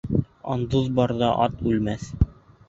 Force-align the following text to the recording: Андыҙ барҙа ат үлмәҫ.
Андыҙ 0.55 0.87
барҙа 1.01 1.29
ат 1.45 1.61
үлмәҫ. 1.73 2.09